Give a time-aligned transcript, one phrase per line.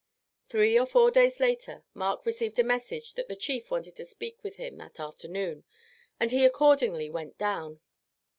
[0.49, 4.43] Three or four days later Mark received a message that the chief wanted to speak
[4.43, 5.63] with him that afternoon,
[6.19, 7.81] and he accordingly went down.